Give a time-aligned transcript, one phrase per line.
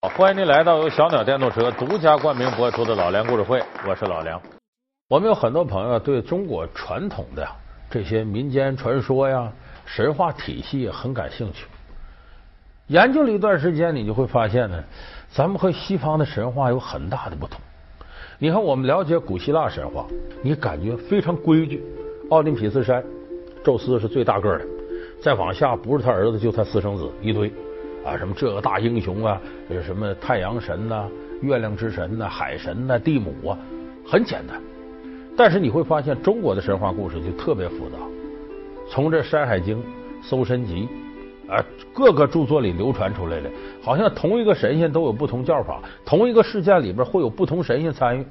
[0.00, 4.40] 欢迎您来到由小鸟电动车独家冠名播出的老梁故事会，我是老梁。
[5.08, 7.44] 我们有很多朋友对中国传统的
[7.90, 9.52] 这些民间传说呀、
[9.84, 11.66] 神话体系很感兴趣。
[12.86, 14.84] 研究了一段时间，你就会发现呢，
[15.32, 17.60] 咱们和西方的神话有很大的不同。
[18.38, 20.06] 你看，我们了解古希腊神话，
[20.42, 21.84] 你感觉非常规矩。
[22.30, 23.04] 奥林匹斯山，
[23.64, 24.64] 宙斯是最大个的，
[25.20, 27.52] 再往下不是他儿子，就他私生子一堆。
[28.08, 29.40] 啊，什么这个大英雄啊，
[29.84, 31.06] 什么太阳神呐、
[31.42, 33.58] 月亮之神呐、海神呐、地母啊，
[34.06, 34.60] 很简单。
[35.36, 37.96] 但是你会发现，中国的神话故事就特别复杂。
[38.90, 39.76] 从这《山海经》
[40.22, 40.88] 《搜神集》
[41.52, 43.50] 啊，各个著作里流传出来的，
[43.82, 48.26] 好像同一个神仙都有不同叫法，同一个事件里边会有不同神仙参与。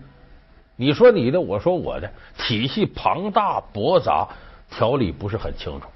[0.76, 4.28] 你说你的，我说我的，体系庞大驳杂，
[4.70, 5.88] 条理不是很清楚。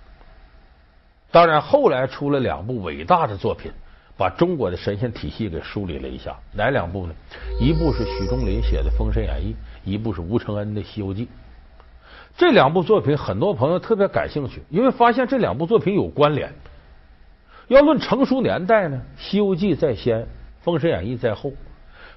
[1.31, 3.71] 当然，后来出了两部伟大的作品，
[4.17, 6.35] 把中国的神仙体系给梳理了一下。
[6.51, 7.13] 哪两部呢？
[7.57, 9.55] 一部是许仲林写的《封神演义》，
[9.89, 11.25] 一部是吴承恩的《西游记》。
[12.37, 16.53] 这两部作品，很多朋友特别感兴趣，因为发现这两部作品有关联。
[17.69, 20.23] 要论成熟年代呢，《西游记》在先，
[20.61, 21.53] 《封神演义》在后。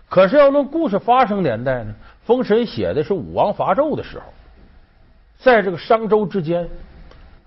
[0.08, 1.94] 可是要论故事发生年代呢，
[2.26, 4.24] 《封神》写的是武王伐纣的时候，
[5.38, 6.68] 在这个商周之间，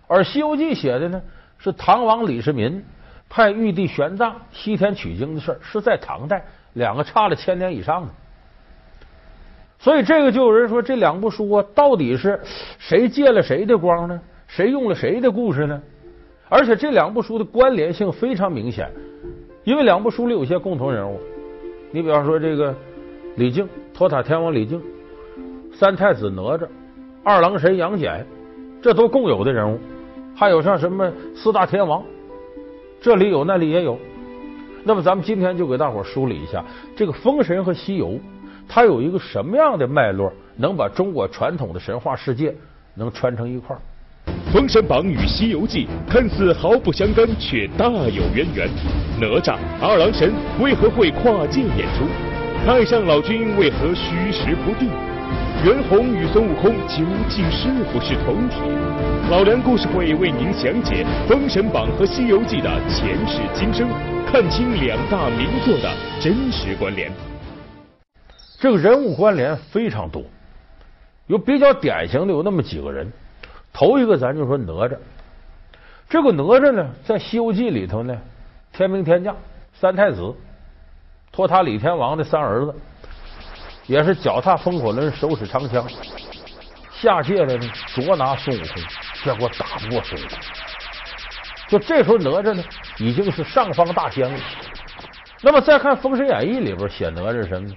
[0.07, 1.21] 而《西游记》写的呢。
[1.59, 2.83] 是唐王李世民
[3.29, 8.09] 派玉帝玄奘西天取经的事儿，是在唐代，两个差了千年以上的。
[9.79, 12.41] 所以这个就有人说，这两部书啊，到底是
[12.79, 14.19] 谁借了谁的光呢？
[14.47, 15.81] 谁用了谁的故事呢？
[16.49, 18.89] 而且这两部书的关联性非常明显，
[19.65, 21.19] 因为两部书里有些共同人物。
[21.91, 22.73] 你比方说这个
[23.35, 24.81] 李靖，托塔天王李靖，
[25.73, 26.67] 三太子哪吒，
[27.23, 28.25] 二郎神杨戬，
[28.81, 29.77] 这都共有的人物。
[30.39, 32.03] 还有像什么四大天王，
[33.01, 33.97] 这里有那里也有。
[34.83, 36.63] 那么咱们今天就给大伙梳理一下
[36.95, 38.09] 这个《封神》和《西游》，
[38.69, 42.53] 它有一个什么样的脉络，能把中国传统的神话世界
[42.93, 43.81] 能穿成一块儿？
[44.53, 48.69] 《封神榜》与《西游记》看似毫不相干，却大有渊源。
[49.19, 50.31] 哪吒、二郎神
[50.61, 52.05] 为何会跨界演出？
[52.63, 54.87] 太上老君为何虚实不定？
[55.65, 58.61] 袁弘与孙悟空究竟是不是同体？
[59.31, 63.89] 老梁故事会为您详解《封神榜》和《西游记》的前世今生，
[64.27, 65.91] 看清两大名作的
[66.21, 67.11] 真实关联。
[68.59, 70.21] 这个人物关联非常多，
[71.25, 73.11] 有比较典型的有那么几个人。
[73.73, 74.95] 头一个咱就说哪吒，
[76.07, 78.15] 这个哪吒呢，在《西游记》里头呢，
[78.73, 79.35] 天兵天将
[79.73, 80.35] 三太子，
[81.31, 82.75] 托塔李天王的三儿子。
[83.87, 85.83] 也是脚踏风火轮，手使长枪，
[86.91, 88.83] 下界来呢，捉拿孙悟空，
[89.23, 90.37] 结果打不过孙悟空。
[91.67, 92.63] 就这时候，哪吒呢
[92.97, 94.39] 已经是上方大仙了。
[95.41, 97.73] 那么再看《封神演义》里边写哪吒什么呢？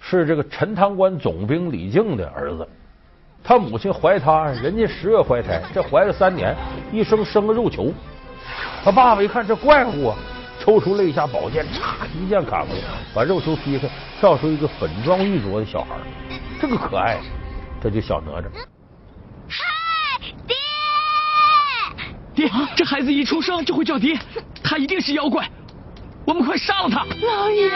[0.00, 2.66] 是这个陈塘关总兵李靖的儿子，
[3.44, 6.56] 他母亲怀他，人家十月怀胎，这怀了三年，
[6.90, 7.92] 一生生个肉球。
[8.82, 10.18] 他爸爸一看这怪物啊！
[10.70, 12.82] 抽出肋下宝剑，嚓一剑砍过去，
[13.12, 13.88] 把肉球劈开，
[14.20, 15.96] 跳出一个粉妆玉琢的小孩，
[16.60, 17.18] 这个可爱，
[17.82, 18.44] 这就小哪吒。
[19.48, 19.64] 嗨，
[20.46, 20.54] 爹！
[22.36, 24.16] 爹，这孩子一出生就会叫爹，
[24.62, 25.50] 他一定是妖怪，
[26.24, 27.04] 我们快杀了他！
[27.20, 27.68] 老爷，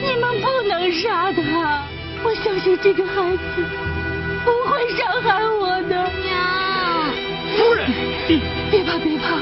[0.00, 1.84] 你们不能杀他，
[2.24, 3.64] 我相信这个孩子
[4.44, 6.10] 不会伤害我的。
[6.24, 7.06] 娘，
[7.56, 7.88] 夫人，
[8.26, 9.36] 别别怕别怕，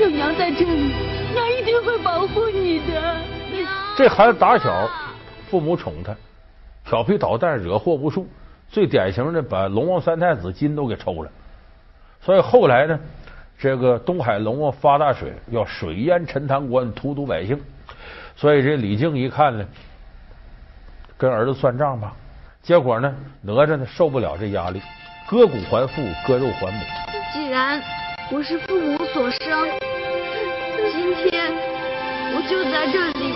[0.00, 0.90] 有娘在这里。
[1.32, 3.16] 娘一定会保护你的。
[3.96, 4.88] 这孩子打小
[5.50, 6.14] 父母宠他，
[6.84, 8.26] 调皮捣蛋，惹祸无数。
[8.68, 11.30] 最典型的，把龙王三太子金都给抽了。
[12.20, 12.98] 所以后来呢，
[13.58, 17.60] 这个东海龙王发大水，要水淹陈塘关，荼毒百姓。
[18.36, 19.66] 所以这李靖一看呢，
[21.18, 22.14] 跟儿子算账吧。
[22.62, 24.80] 结果呢，哪吒呢受不了这压力，
[25.28, 26.80] 割骨还父，割肉还母。
[27.32, 27.82] 既然
[28.30, 29.89] 我是父母所生。
[31.00, 31.50] 今天
[32.34, 33.32] 我就在这里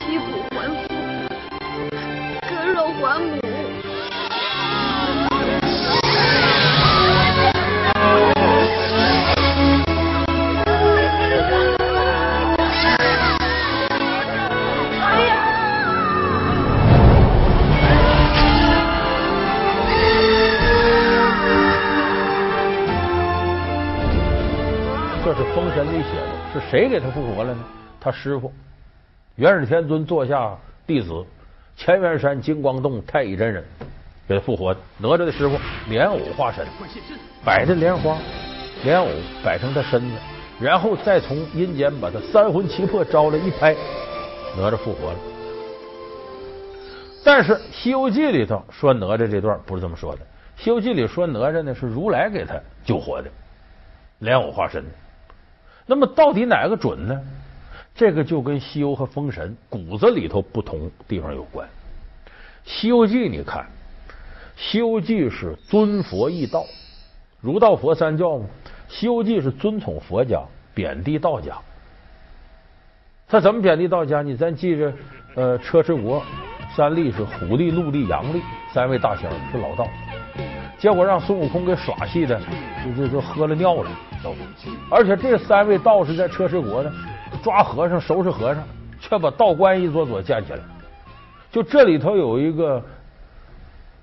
[0.00, 0.82] 击骨还父，
[2.50, 3.63] 割肉还母。
[25.54, 27.64] 封神》里写的，是谁给他复活了呢？
[28.00, 28.52] 他师傅
[29.36, 30.52] 元始天尊座下
[30.84, 31.24] 弟子
[31.78, 33.64] 乾元山金光洞太乙真人
[34.26, 34.80] 给他复活的。
[34.98, 35.56] 哪吒的师傅
[35.88, 36.66] 莲藕化身，
[37.44, 38.18] 摆的莲花，
[38.82, 39.06] 莲藕
[39.44, 40.16] 摆成他身子，
[40.60, 43.76] 然后再从阴间把他三魂七魄招来一拍，
[44.56, 45.18] 哪吒复活了。
[47.24, 50.18] 但是《西游记》里头说哪吒这段不是这么说的，
[50.56, 52.54] 《西游记》里说哪吒呢是如来给他
[52.84, 53.30] 救活的，
[54.18, 54.84] 莲藕化身。
[55.86, 57.20] 那么到底哪个准呢？
[57.94, 61.68] 这个就跟西游和封神骨子里头不同地方有关。
[62.64, 63.62] 《西游记》你看，
[64.56, 66.64] 《西游记》是尊佛易道，
[67.40, 68.46] 儒道佛三教嘛，
[68.88, 70.42] 《西游记》是尊崇佛家，
[70.74, 71.56] 贬低道家。
[73.28, 74.22] 他怎么贬低道家？
[74.22, 74.92] 你咱记着，
[75.34, 76.22] 呃，车迟国。
[76.74, 78.42] 三力是虎力、鹿力、羊力
[78.72, 79.86] 三位大仙是老道，
[80.78, 82.40] 结果让孙悟空给耍戏的，
[82.84, 83.90] 就就就喝了尿了
[84.22, 84.34] 都。
[84.90, 86.92] 而且这三位道士在车迟国呢，
[87.42, 88.62] 抓和尚、收拾和尚，
[89.00, 90.58] 却把道观一座座建起来。
[91.50, 92.82] 就这里头有一个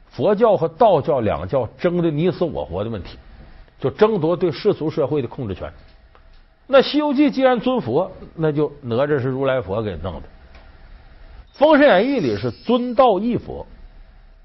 [0.09, 3.17] 佛教和道教两教争的你死我活的问题，
[3.79, 5.71] 就争夺对世俗社会的控制权。
[6.65, 10.21] 那《西游记》既然尊佛，那就哪吒是如来佛给弄的。
[11.53, 13.67] 《封神演义》里是尊道义佛，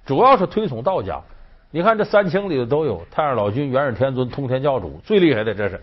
[0.04, 1.20] 主要是推崇道家。
[1.76, 5.78] 你看这三清里头都有太上老君、元始天尊、通天教主，最厉害的这是。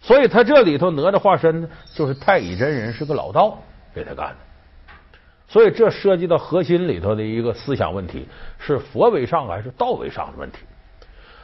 [0.00, 3.56] 所以他这里头哪吒化身呢，就是太乙真人是个老道
[3.94, 4.36] 给他干的。
[5.46, 8.26] 所以这涉及到核心里头的一个思想问题：
[8.58, 10.58] 是佛为上还是道为上的问题。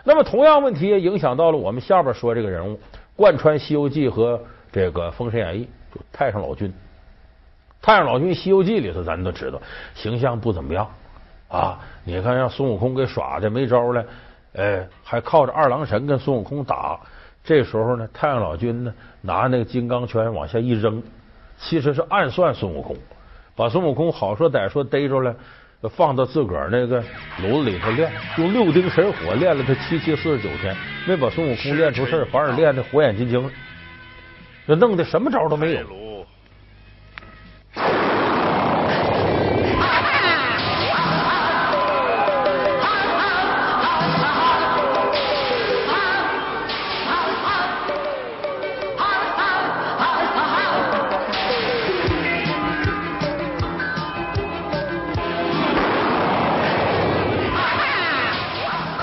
[0.02, 2.81] 那么同样问题也影响到了我们下边说这个人物，
[3.14, 4.42] 贯穿《西游记》和
[4.72, 6.75] 这个《封神演义》，就太上老君。
[7.81, 9.62] 太上老君《西游记》里头，咱都知道
[9.94, 10.90] 形象不怎么样
[11.56, 11.80] 啊！
[12.04, 14.04] 你看让孙悟空给耍的没招了，
[14.54, 17.00] 哎，还靠着二郎神跟孙悟空打。
[17.42, 18.92] 这时候呢，太上老君呢
[19.22, 21.02] 拿那个金刚圈往下一扔，
[21.58, 22.96] 其实是暗算孙悟空，
[23.56, 25.34] 把孙悟空好说歹说逮着了，
[25.90, 27.02] 放到自个儿那个
[27.42, 30.76] 炉子里头练，用六丁神火练了他七七四十九天，
[31.08, 33.50] 没把孙悟空练出事反而练的火眼金睛，
[34.66, 36.05] 这弄得什么招都没有。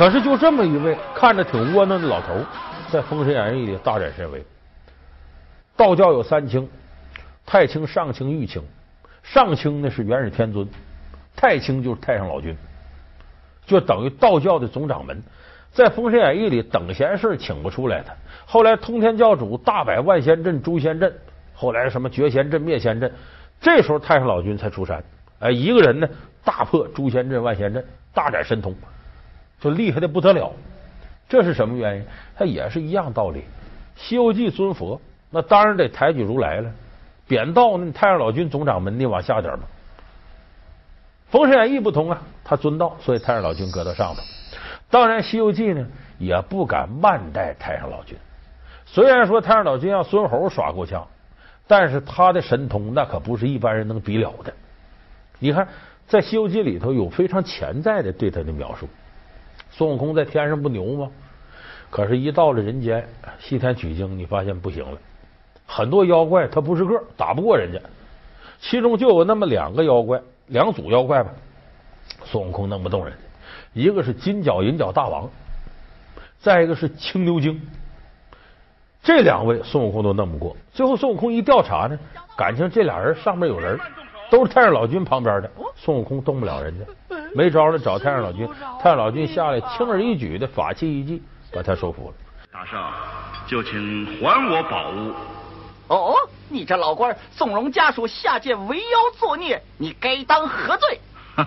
[0.03, 2.35] 可是就这么一位看着挺窝囊的老头，
[2.91, 4.43] 在《封神演义》里大展神威。
[5.77, 6.67] 道教有三清：
[7.45, 8.61] 太清、上清、玉清。
[9.23, 10.67] 上清呢是元始天尊，
[11.37, 12.53] 太清就是太上老君，
[13.65, 15.23] 就等于道教的总掌门。
[15.71, 18.07] 在《封神演义》里，等闲事请不出来的。
[18.45, 21.13] 后来通天教主大摆万仙阵、诛仙阵，
[21.53, 23.09] 后来什么绝仙阵、灭仙阵，
[23.61, 25.01] 这时候太上老君才出山。
[25.39, 26.09] 哎，一个人呢，
[26.43, 28.75] 大破诛仙阵、万仙阵，大展神通。
[29.63, 30.51] 就厉害的不得了，
[31.29, 32.05] 这是什么原因？
[32.35, 33.39] 他也是一样道理。
[33.95, 34.99] 《西游记》尊佛，
[35.29, 36.69] 那当然得抬举如来了。
[37.27, 39.63] 贬道那太上老君总掌门，你往下点嘛。
[41.31, 44.21] 《封神演义》不同啊，他尊道，所以太上老君搁到上头。
[44.89, 45.87] 当然，《西游记》呢
[46.17, 48.17] 也不敢慢待太上老君。
[48.85, 51.07] 虽然说太上老君让孙猴耍过枪，
[51.67, 54.53] 但是他的神通那可不是一般人能比了的。
[55.39, 55.69] 你看，
[56.05, 58.89] 在《西游记》里头有非常潜在的对他的描述。
[59.71, 61.09] 孙悟空在天上不牛吗？
[61.89, 63.07] 可是，一到了人间，
[63.39, 64.97] 西天取经，你发现不行了。
[65.67, 67.79] 很多妖怪他不是个，打不过人家。
[68.59, 71.31] 其中就有那么两个妖怪，两组妖怪吧。
[72.25, 73.19] 孙悟空弄不动人家，
[73.73, 75.29] 一个是金角银角大王，
[76.39, 77.61] 再一个是青牛精。
[79.03, 80.55] 这两位孙悟空都弄不过。
[80.71, 81.99] 最后，孙悟空一调查呢，
[82.35, 83.77] 感情这俩人上面有人，
[84.31, 85.51] 都是太上老君旁边的。
[85.75, 86.85] 孙悟空动不了人家。
[87.35, 88.47] 没招了，找太上老君。
[88.79, 91.21] 太上老君下来，轻而易举的法器一记，
[91.51, 92.13] 把他收服了。
[92.51, 92.79] 大圣，
[93.47, 95.13] 就请还我宝物。
[95.87, 96.15] 哦，
[96.49, 98.83] 你这老官纵容家属下界为妖
[99.17, 101.01] 作孽，你该当何罪？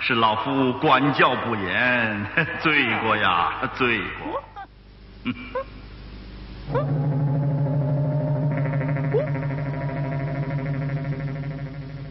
[0.00, 2.26] 是老夫管教不严，
[2.60, 4.42] 罪过呀，罪过。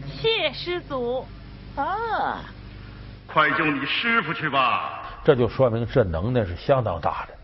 [0.08, 1.26] 谢师祖。
[1.76, 2.40] 啊。
[3.34, 5.02] 快救你师傅去吧！
[5.24, 7.34] 这就说明这能耐是相当大的。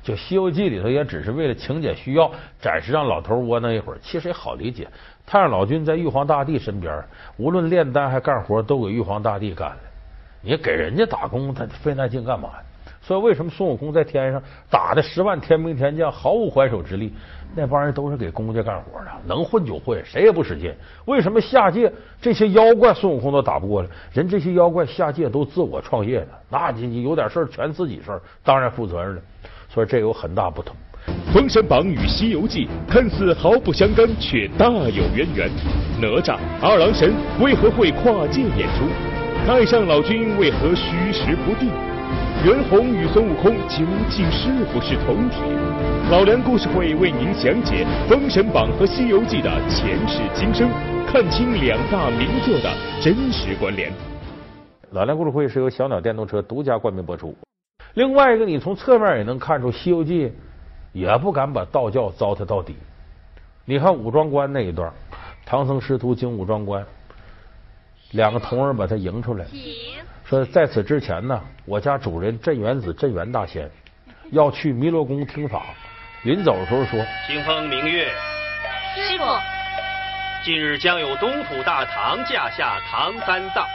[0.00, 2.30] 就《西游记》里头也只是为了情节需要，
[2.60, 4.86] 暂时让老头窝囊一会儿，其实也好理解。
[5.26, 7.04] 太上老君在玉皇大帝身边，
[7.36, 9.78] 无论炼丹还干活，都给玉皇大帝干了。
[10.40, 12.62] 你给人家打工，他费那劲干嘛呀？
[13.02, 17.12] 所以为什么孙悟空在天上打的十万天兵天将毫无还手之力？
[17.56, 20.72] 那帮人都是给公家干活的，能混就混，谁也不使劲。
[21.06, 23.88] 为什么下界这些妖怪孙悟空都打不过来？
[24.12, 29.22] 人这些妖怪下界都自我创业的，那你你有点事儿全自己事儿，当然负责任了。
[29.68, 30.76] 所以这有很大不同。
[31.32, 35.50] 《封神榜》与《西游记》看似毫不相干，却大有渊源。
[36.00, 38.84] 哪吒、二郎神为何会跨界演出？
[39.46, 41.70] 太上老君为何虚实不定？
[42.42, 45.42] 袁弘与孙悟空究竟是不是同体？
[46.10, 50.70] 老梁故事会为您讲解《封神榜》和《西游记》的前世今生，
[51.06, 53.92] 看清两大名作的真实关联。
[54.92, 57.36] 老梁故事会是由小鸟电动车独家冠名播出。
[57.92, 60.28] 另外一个，你从侧面也能看出，《西游记》
[60.94, 62.74] 也不敢把道教糟蹋到底。
[63.66, 64.90] 你看武装关那一段，
[65.44, 66.82] 唐僧师徒经武装关，
[68.12, 69.44] 两个童儿把他迎出来，
[70.30, 73.68] 说在此之前呢，我家主人镇元子镇元大仙
[74.30, 75.74] 要去弥罗宫听法，
[76.22, 78.06] 临走的时候说：“清风明月，
[78.94, 79.24] 师傅，
[80.44, 83.66] 近日将有东土大唐驾下唐三藏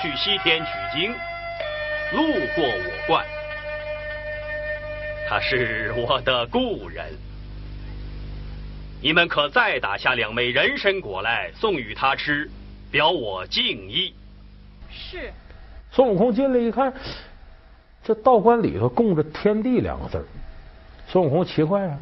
[0.00, 1.12] 去西天取经，
[2.12, 3.22] 路过我观。”
[5.28, 7.04] 他是我的故人，
[9.02, 12.50] 你们可再打下两枚人参果来送与他吃，
[12.90, 14.14] 表我敬意。
[14.90, 15.30] 是。
[15.92, 16.92] 孙悟空进来一看，
[18.02, 20.26] 这道观里头供着“天地”两个字
[21.06, 21.98] 孙悟空奇怪啊，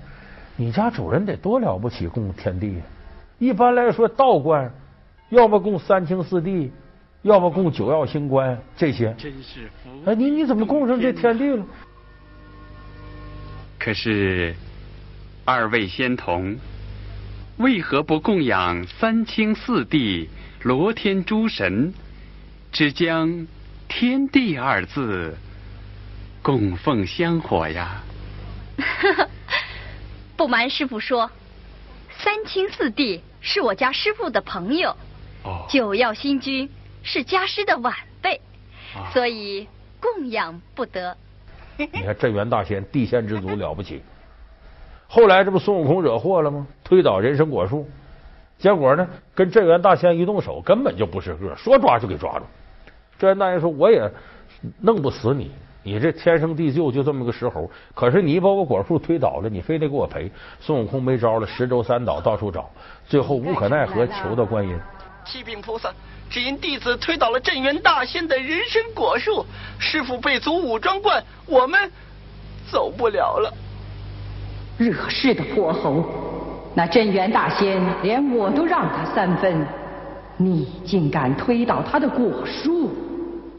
[0.56, 2.80] 你家主人得多了不起，供天地呀？
[3.40, 4.72] 一般来说，道观
[5.30, 6.70] 要么供三清四帝，
[7.22, 9.12] 要么供九曜星官这些。
[9.18, 9.90] 真是服。
[10.06, 11.66] 哎，你你怎么供上这天地了？
[13.78, 14.54] 可是，
[15.44, 16.56] 二位仙童
[17.56, 20.28] 为何不供养三清四帝、
[20.62, 21.92] 罗天诸神，
[22.70, 23.46] 只将
[23.90, 25.36] “天地”二字
[26.42, 28.02] 供奉香火呀？
[30.38, 31.28] 不瞒师傅说，
[32.16, 34.96] 三清四帝是我家师傅的朋友，
[35.42, 36.70] 哦九曜星君
[37.02, 38.40] 是家师的晚辈，
[39.12, 39.66] 所以
[40.00, 41.16] 供养不得。
[41.76, 44.02] 你看镇元大仙，地仙之祖 了不起。
[45.08, 46.66] 后来这不孙悟空惹祸了吗？
[46.84, 47.90] 推倒人参果树，
[48.56, 52.46] 结果呢，跟镇元大仙一动手，根本就不是个，说抓就给抓住。
[53.20, 54.10] 镇元大仙说：“我也
[54.80, 55.50] 弄不死你，
[55.82, 57.70] 你这天生地就就这么个石猴。
[57.94, 62.70] 可是你把我果树推倒了，你非得给我赔。”孙悟空没招了，十洲三岛到处找，
[63.06, 64.74] 最后无可奈何，求到观音。
[65.26, 65.92] 启禀菩萨。
[66.30, 69.44] 只因弟子推倒了镇元大仙的人参果树，
[69.80, 71.90] 师傅被阻武装观，我们
[72.70, 73.52] 走不了了。
[74.78, 76.04] 惹事的泼猴，
[76.72, 79.66] 那镇元大仙连我都让他三分，
[80.36, 82.90] 你竟敢推倒他的果树？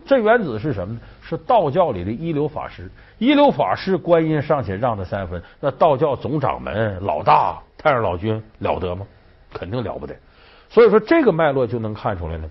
[0.06, 1.00] 镇元子是什么呢？
[1.22, 2.90] 是道教里的一流法师。
[3.18, 9.06] 一流法师，观音尚且让他三分，那道教总掌门老大太上老君了得吗？
[9.54, 10.16] 肯定了不得。
[10.70, 12.50] 所以说，这个脉络就能看出来呢。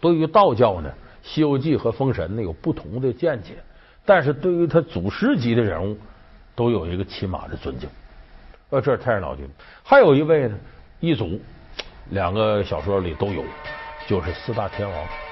[0.00, 0.90] 对于道教呢，
[1.22, 3.54] 《西游记》和《封神》呢有不同的见解，
[4.04, 5.96] 但是对于他祖师级的人物，
[6.54, 7.88] 都有一个起码的尊敬。
[8.70, 9.48] 呃，这是太上老君，
[9.82, 10.58] 还有一位呢，
[11.00, 11.40] 一祖，
[12.10, 13.42] 两个小说里都有，
[14.06, 15.25] 就是四大天王。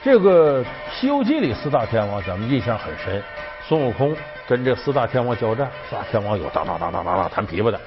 [0.00, 0.62] 这个
[0.92, 3.20] 《西游记》里四大天王，咱们印象很深。
[3.66, 7.80] 孙悟空跟这四大天王交战，四大天王有当当当当当当弹琵琶的，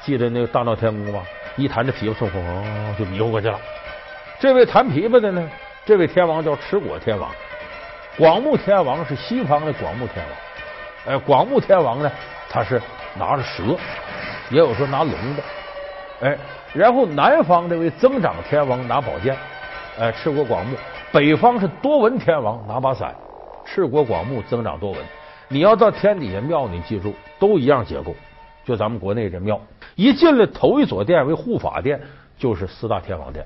[0.00, 1.22] 记得那个大闹天宫吗？
[1.56, 3.58] 一弹这琵琶，孙悟空就迷糊过去了。
[4.38, 5.50] 这位弹琵琶的呢？
[5.84, 7.28] 这位天王叫持果天王，
[8.16, 11.14] 广目天王是西方的广目天王。
[11.14, 12.10] 哎，广目天王呢，
[12.48, 12.80] 他是
[13.18, 13.76] 拿着蛇，
[14.50, 15.42] 也有说拿龙的。
[16.20, 16.38] 哎，
[16.72, 19.36] 然后南方这位增长天王拿宝剑，
[19.98, 20.76] 哎，持果广目。
[21.12, 23.12] 北方是多闻天王拿把伞，
[23.64, 25.00] 赤国广目，增长多闻。
[25.48, 28.14] 你要到天底下庙，你记住，都一样结构。
[28.64, 29.60] 就咱们国内这庙，
[29.96, 32.00] 一进来头一座殿为护法殿，
[32.38, 33.44] 就是四大天王殿。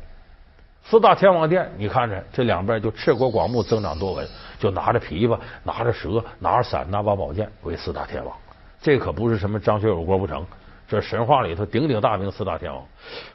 [0.85, 4.28] 四大天王殿，你看着这两边就赤国广目增长多闻，
[4.59, 8.37] 就拿着琵琶，拿着蛇，拿着伞，拿把宝剑为四大天王。
[8.83, 10.44] 这可不是什么张学友、郭富城，
[10.87, 12.85] 这神话里头鼎鼎大名四大天王。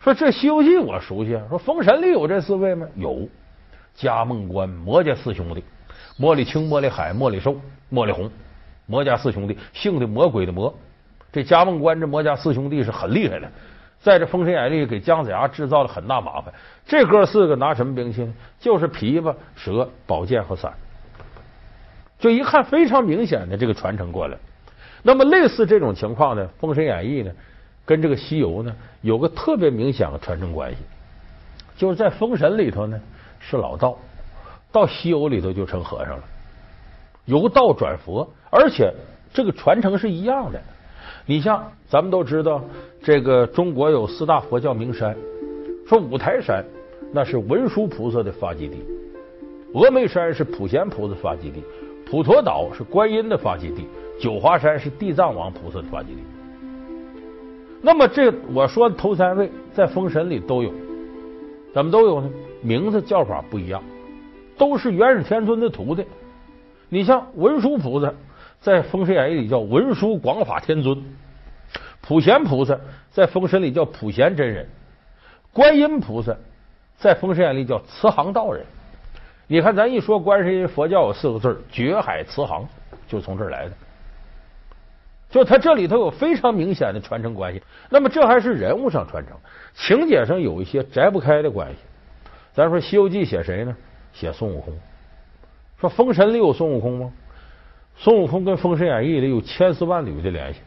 [0.03, 2.85] 说这《西游记》我熟悉，说《封神》里有这四位吗？
[2.95, 3.27] 有，
[3.95, 5.63] 嘉梦关魔家四兄弟：
[6.17, 7.55] 魔里青、魔里海、魔里寿、
[7.89, 8.29] 魔里红。
[8.85, 10.73] 魔家四兄弟，姓的魔鬼的魔。
[11.31, 13.47] 这嘉梦关这魔家四兄弟是很厉害的。
[13.99, 16.53] 在这《封神演义》给姜子牙制造了很大麻烦。
[16.87, 18.33] 这哥四个拿什么兵器呢？
[18.59, 20.73] 就是琵琶、蛇、宝剑和伞。
[22.17, 24.37] 就一看非常明显的这个传承过来。
[25.03, 27.31] 那么类似这种情况呢，《封神演义》呢
[27.85, 30.77] 跟这个《西游》呢有个特别明显的传承关系，
[31.77, 32.99] 就是在《封神》里头呢
[33.39, 33.97] 是老道，
[34.71, 36.23] 到《西游》里头就成和尚了，
[37.25, 38.93] 由道转佛，而且
[39.33, 40.61] 这个传承是一样的。
[41.25, 42.61] 你像咱们都知道，
[43.01, 45.15] 这个中国有四大佛教名山，
[45.87, 46.63] 说五台山
[47.11, 48.83] 那是文殊菩萨的发基地，
[49.73, 51.63] 峨眉山是普贤菩萨发基地，
[52.05, 53.87] 普陀岛是观音的发基地，
[54.19, 56.21] 九华山是地藏王菩萨的发基地。
[57.81, 60.71] 那么这我说的头三位在封神里都有，
[61.73, 62.29] 怎么都有呢？
[62.61, 63.81] 名字叫法不一样，
[64.57, 66.05] 都是元始天尊的徒弟。
[66.89, 68.13] 你像文殊菩萨
[68.59, 71.01] 在封神演义里叫文殊广法天尊，
[72.01, 72.77] 普贤菩萨
[73.11, 74.67] 在封神里叫普贤真人，
[75.53, 76.35] 观音菩萨
[76.97, 78.65] 在封神演义里叫慈航道人。
[79.47, 82.67] 你看，咱一说观世音佛教有四个字绝海慈航，
[83.07, 83.71] 就从这儿来的。
[85.29, 87.61] 就他这里头有非常明显的传承关系。
[87.89, 89.37] 那么这还是人物上传承，
[89.75, 91.77] 情节上有一些摘不开的关系。
[92.59, 93.73] 咱说《西游记》写谁呢？
[94.11, 94.73] 写孙悟空。
[95.79, 97.09] 说《封神》里有孙悟空吗？
[97.95, 100.59] 孙悟空跟《封神演义》里有千丝万缕的联系。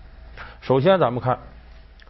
[0.62, 1.34] 首先，咱们看《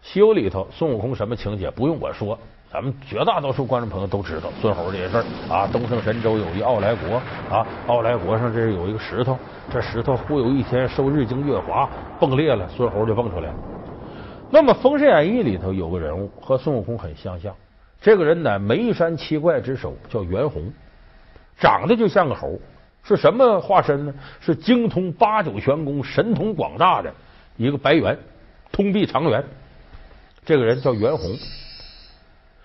[0.00, 1.68] 西游》里头孙悟空什么情节？
[1.68, 2.38] 不用我说，
[2.70, 5.66] 咱们绝大多数观众朋友都知道孙猴这些事儿啊。
[5.66, 7.16] 东胜神州有一傲来国
[7.50, 9.36] 啊，傲来国上这有一个石头，
[9.68, 13.54] 这石头忽有一天受日精月华崩裂了，孙猴就蹦出来了。
[14.48, 17.52] 那么《封神演义》里头有个人物和孙悟空很相像，
[18.02, 20.70] 这个人乃眉山七怪之首，叫袁弘，
[21.56, 22.58] 长得就像个猴。
[23.04, 24.14] 是什么化身呢？
[24.40, 27.12] 是精通八九玄功、神通广大的
[27.56, 28.18] 一个白猿，
[28.70, 29.44] 通臂长猿。
[30.44, 31.36] 这个人叫袁弘。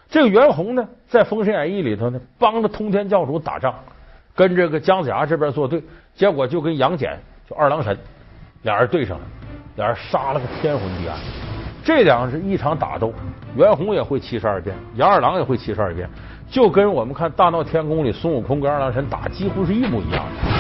[0.10, 3.75] 这个袁弘呢，在《封神演义》里头呢，帮着通天教主打仗，
[4.36, 5.84] 跟这个姜子牙这边作对，
[6.15, 7.96] 结果就跟杨戬就二郎神
[8.63, 9.25] 俩人对上了，
[9.75, 11.17] 俩人杀了个天昏地暗。
[11.84, 13.13] 这两是一场打斗，
[13.57, 16.07] 袁弘也会七十二变，杨二郎也会七十二变。
[16.47, 20.56] 就跟我们看《大闹天宫》里孙悟空跟二郎神打，几乎是一模一样的。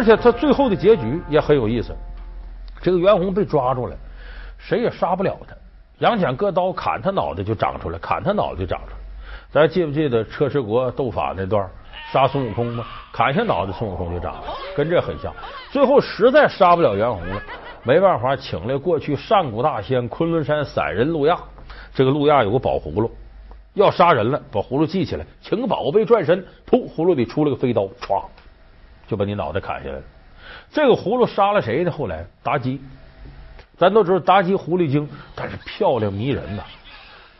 [0.00, 1.94] 而且他最后的结局也很有意思。
[2.80, 3.94] 这个袁弘被抓住了，
[4.56, 5.54] 谁也杀不了他。
[5.98, 8.96] 杨戬割刀砍他脑袋就长出来，砍他脑袋就长出来。
[9.52, 11.68] 咱记不记得车迟国斗法那段
[12.10, 12.82] 杀孙悟空吗？
[13.12, 15.30] 砍下脑袋，孙悟空就长了，跟这很像。
[15.70, 17.42] 最后实在杀不了袁弘了，
[17.82, 21.38] 没办法，请来过去上古大仙昆仑山散人路亚。
[21.92, 23.10] 这个路亚有个宝葫芦，
[23.74, 28.24] 要杀人了，把葫芦系起来，请宝贝转身，噗，葫芦里出了个飞刀，歘。
[29.10, 30.02] 就把你脑袋砍下来了。
[30.70, 31.90] 这个葫芦杀了谁呢？
[31.90, 32.80] 后来妲己，
[33.76, 36.62] 咱都知道妲己狐狸精，但是漂亮迷人呐。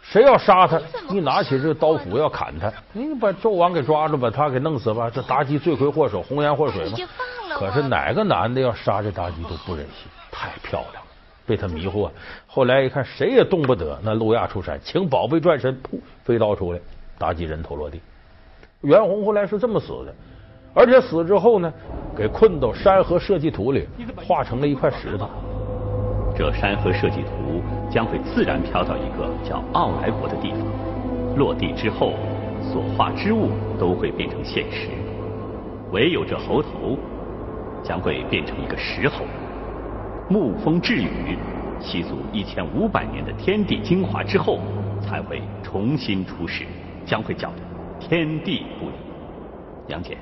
[0.02, 0.80] 谁要杀他，
[1.10, 5.08] 一拿起这个刀斧要砍他，你把纣王给抓住，把他给弄死吧。
[5.08, 6.98] 这妲己罪魁祸首，红颜祸水嘛。
[7.54, 11.08] 可是哪个男的要杀这妲己都不忍心，太漂亮了，
[11.46, 12.10] 被他迷惑。
[12.48, 13.96] 后来一看，谁也动不得。
[14.02, 16.80] 那路亚出山，请宝贝转身，噗，飞刀出来，
[17.20, 18.00] 妲己人头落地。
[18.80, 20.12] 袁弘后来是这么死的。
[20.72, 21.72] 而且死之后呢，
[22.16, 25.28] 给困到山河设计图里，化成了一块石头。
[26.36, 30.60] 这山河设计图将会自然飘到一个叫奥来国的地方，
[31.36, 32.12] 落地之后，
[32.62, 34.88] 所化之物都会变成现实。
[35.90, 36.96] 唯有这猴头
[37.82, 39.24] 将会变成一个石猴。
[40.30, 41.36] 沐风致雨，
[41.80, 44.60] 吸足一千五百年的天地精华之后，
[45.00, 46.64] 才会重新出世，
[47.04, 47.56] 将会叫得
[47.98, 48.94] 天地不离。
[49.88, 50.16] 杨戬。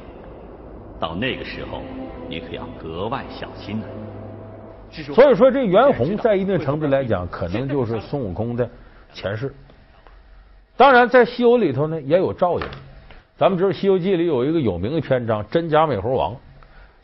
[1.01, 1.83] 到那个时候，
[2.29, 3.87] 你可要格外小心了。
[4.91, 8.69] 所以说，这袁弘在一定程度来讲，可能就是孙悟空的
[9.13, 9.55] 前世。
[10.77, 12.67] 当然，在西游里头呢，也有照应。
[13.37, 16.33] 咱们知道，《西游记》里有一个有名的篇章《真假美猴王》，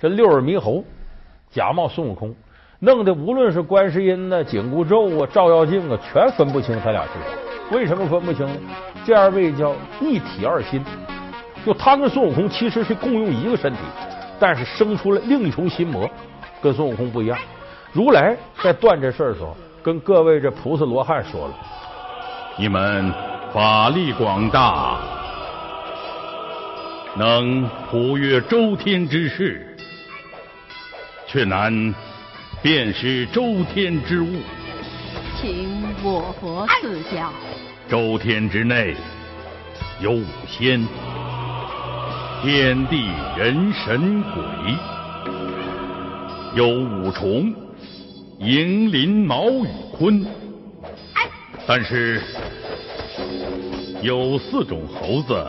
[0.01, 0.83] 这六耳猕猴
[1.51, 2.35] 假冒孙悟空，
[2.81, 7.77] 弄得无论是观世音呢、紧箍咒啊、照妖镜啊，全分不清他俩是谁。
[7.77, 8.55] 为什么分不清呢？
[9.05, 10.83] 这二位叫一体二心。
[11.65, 13.79] 就 他跟孙悟空其实是共用一个身体，
[14.39, 16.11] 但是生出了另一重心魔，
[16.61, 17.39] 跟孙悟空不一样。
[17.93, 21.55] 如来在断这事儿的时候，跟各位这菩萨罗汉说了
[22.59, 23.13] ：“你们
[23.53, 24.99] 法力广大，
[27.17, 29.77] 能普越周天之事，
[31.27, 31.95] 却难
[32.61, 34.41] 辨识周天之物。
[35.41, 37.31] 请我佛赐教。
[37.89, 38.97] 周天之内
[40.01, 40.85] 有五仙。”
[42.45, 44.45] 天地人神鬼，
[46.55, 47.51] 有五重，
[48.39, 49.67] 迎鳞毛羽
[49.99, 50.27] 鲲。
[51.67, 52.21] 但是
[54.03, 55.43] 有四种猴子，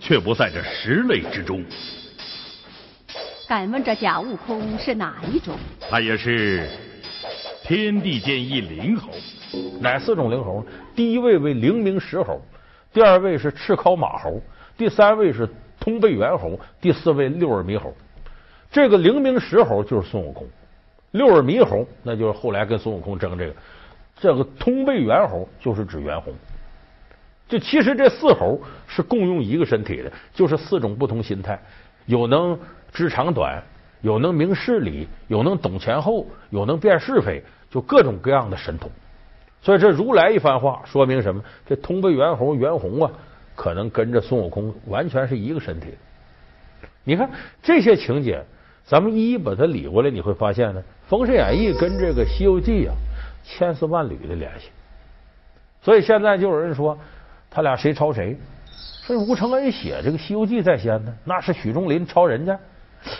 [0.00, 1.64] 却不在这十类之中。
[3.46, 5.56] 敢问这假悟空是哪一种？
[5.88, 6.68] 他也是
[7.62, 9.10] 天地间一灵猴。
[9.80, 10.66] 哪四种灵猴呢？
[10.96, 12.42] 第一位为灵明石猴，
[12.92, 14.42] 第二位是赤尻马猴，
[14.76, 17.94] 第三位是通背猿猴，第四位六耳猕猴。
[18.70, 20.46] 这个灵明石猴就是孙悟空，
[21.12, 23.54] 六耳猕猴那就是后来跟孙悟空争这个，
[24.18, 26.34] 这个通背猿猴就是指袁弘。
[27.48, 31.58] 就其实这四猴是共用一个身体的，就是四种不同心态，
[32.06, 32.58] 有能
[32.92, 33.62] 知长短，
[34.00, 38.90] 有能明事理，有能懂前后，有能辨是非，就各种各样的神通。
[39.62, 41.40] 所以这如来一番话说明什么？
[41.64, 43.10] 这通背猿猴袁弘啊，
[43.56, 45.88] 可能跟着孙悟空完全是一个身体。
[47.02, 47.28] 你看
[47.60, 48.44] 这些情节。
[48.88, 52.94] 咱们一一把它理过来，你会发现呢，《封神演义》跟这个《西游记》啊，
[53.42, 54.68] 千丝万缕的联系。
[55.82, 56.96] 所以现在就有人说，
[57.50, 58.38] 他俩谁抄谁？
[59.02, 62.56] 说吴承恩写这个《西游记》在先呢，那是许仲林抄人家。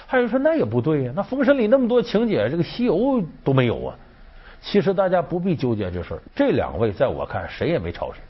[0.07, 2.95] 还有人说那也不对呀，那《封神》里那么多情节，这个《西游》
[3.43, 3.99] 都没有啊。
[4.61, 8.21] 其实大家不必纠结这事，这两位在我看谁也没抄谁，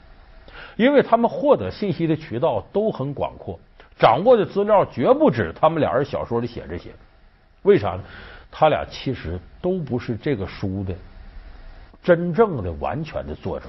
[0.77, 3.59] 因为他们获得信息的渠道都很广阔，
[3.99, 6.91] 掌握的资料绝不止他们俩人小说里写这些。
[7.63, 8.01] 为啥呢？
[8.49, 10.93] 他俩其实都不是这个书的
[12.01, 13.65] 真正的完全的作者。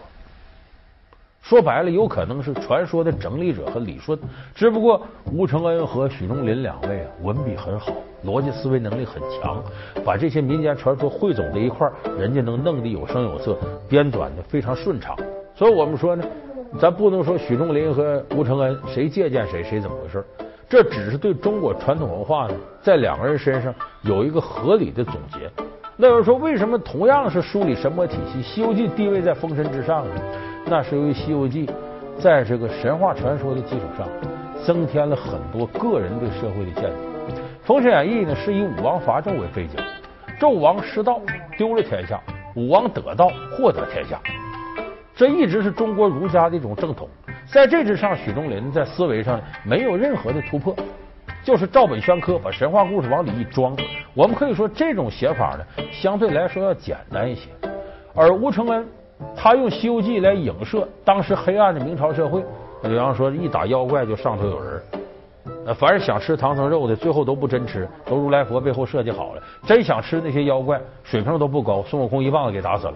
[1.43, 4.19] 说白了，有可能是传说的整理者和理顺。
[4.55, 5.01] 只不过
[5.33, 7.93] 吴承恩和许仲林两位，文笔很好，
[8.25, 9.63] 逻辑思维能力很强，
[10.05, 15.17] 把这些民间传说汇总在一块儿，人家能弄得有声有色，编纂的非常顺畅。
[15.55, 16.25] 所以我们说呢，
[16.79, 20.25] 咱不能说许仲林和吴承恩谁借鉴谁，谁怎么回事。
[20.69, 25.51] 这只是对中国传统文化呢，在两个人身上有一个合理的总结。
[25.97, 30.15] 那有人说，为什么同样是梳理神魔体系，《西游记》地位在封神之上呢？
[30.67, 31.67] 那是由于《西游记》
[32.21, 34.07] 在这个神话传说的基础上，
[34.65, 36.91] 增添了很多个人对社会的见解。
[37.65, 39.81] 《封神演义》呢，是以武王伐纣为背景，
[40.39, 41.21] 纣王失道
[41.57, 42.21] 丢了天下，
[42.55, 44.21] 武王得道获得天下，
[45.19, 47.09] 这一直是中国儒家的一种正统。
[47.53, 50.73] 在这之上，许仲林在思维上没有任何的突破，
[51.43, 53.77] 就是照本宣科，把神话故事往里一装。
[54.15, 57.49] 我们可以说，这种写法呢，相对来说要简单一些。
[58.15, 58.87] 而吴承恩
[59.35, 62.41] 他用《西游记》来影射当时黑暗的明朝社会，
[62.81, 64.81] 比方说一打妖怪就上头有人，
[65.75, 69.43] 凡是想吃唐僧肉的，最后都不真吃，都如来佛背后设计好了。
[69.67, 72.95] 真想吃那些妖怪，水平都不高，孙悟空一棒子给打死了。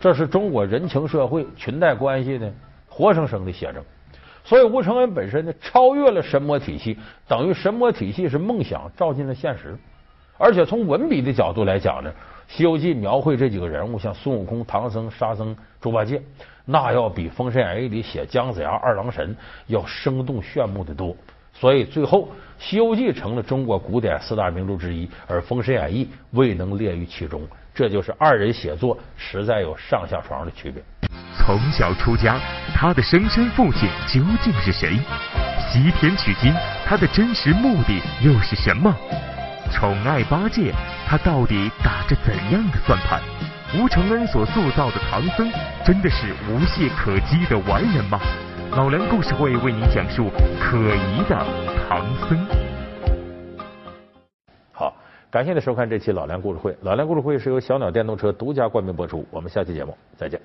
[0.00, 2.52] 这是中国人情社会、裙带关系的。
[2.90, 3.80] 活生生的写证，
[4.42, 9.78] 所以吴承恩本身呢超越了神魔体系，等于神魔体系是梦想照进了现实。
[10.36, 12.10] 而且从文笔的角度来讲呢，
[12.48, 16.20] 《西游记》描绘这几个人物，像孙悟空、唐僧、沙僧、猪八戒，
[16.64, 19.36] 那要比《封神演义》里写姜子牙、二郎神
[19.68, 21.14] 要生动炫目的多。
[21.60, 22.22] 所以最后，
[22.58, 27.42] 《西游记》成了中国古典四大名著之一，而《封神演义》未能列于其中。
[27.74, 30.82] 这就是二人写作实在有上下床的区别。
[31.36, 32.38] 从小出家，
[32.74, 34.96] 他的生身父亲究竟是谁？
[35.70, 36.52] 西天取经，
[36.86, 38.94] 他的真实目的又是什么？
[39.72, 40.72] 宠爱八戒，
[41.06, 43.20] 他到底打着怎样的算盘？
[43.76, 45.50] 吴承恩所塑造的唐僧，
[45.84, 48.18] 真的是无懈可击的完人吗？
[48.72, 50.28] 老梁故事会为您讲述
[50.60, 51.46] 可疑的
[51.88, 52.46] 唐僧。
[54.72, 54.94] 好，
[55.30, 56.76] 感谢您收看这期老梁故事会。
[56.82, 59.26] 老梁故事会是由小鸟电动车独家冠名播出。
[59.30, 60.40] 我们下期节目再见。